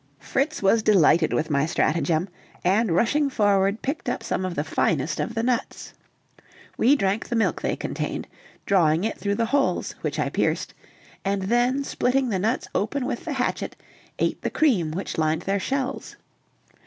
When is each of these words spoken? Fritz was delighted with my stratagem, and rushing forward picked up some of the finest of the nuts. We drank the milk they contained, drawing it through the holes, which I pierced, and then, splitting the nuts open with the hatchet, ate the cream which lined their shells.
Fritz 0.17 0.63
was 0.63 0.81
delighted 0.81 1.31
with 1.31 1.51
my 1.51 1.67
stratagem, 1.67 2.27
and 2.63 2.89
rushing 2.95 3.29
forward 3.29 3.83
picked 3.83 4.09
up 4.09 4.23
some 4.23 4.45
of 4.45 4.55
the 4.55 4.63
finest 4.63 5.19
of 5.19 5.35
the 5.35 5.43
nuts. 5.43 5.93
We 6.75 6.95
drank 6.95 7.29
the 7.29 7.35
milk 7.35 7.61
they 7.61 7.75
contained, 7.75 8.27
drawing 8.65 9.03
it 9.03 9.19
through 9.19 9.35
the 9.35 9.45
holes, 9.45 9.93
which 10.01 10.17
I 10.17 10.29
pierced, 10.29 10.73
and 11.23 11.43
then, 11.43 11.83
splitting 11.83 12.29
the 12.29 12.39
nuts 12.39 12.67
open 12.73 13.05
with 13.05 13.25
the 13.25 13.33
hatchet, 13.33 13.75
ate 14.17 14.41
the 14.41 14.49
cream 14.49 14.89
which 14.89 15.19
lined 15.19 15.43
their 15.43 15.59
shells. 15.59 16.15